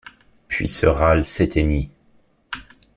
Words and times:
Puis 0.47 0.67
ce 0.67 0.87
râle 0.87 1.23
s’éteignit. 1.25 1.91